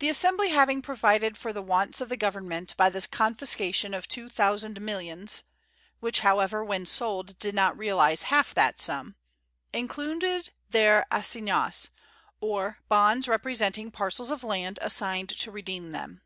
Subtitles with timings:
[0.00, 4.28] The Assembly having provided for the wants of the government by the confiscation of two
[4.28, 5.44] thousand millions,
[6.00, 9.14] which, however, when sold, did not realize half that sum,
[9.72, 11.90] issued their assignats,
[12.40, 16.22] or bonds representing parcels of land assigned to redeem them.